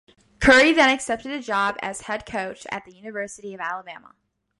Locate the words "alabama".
3.59-4.15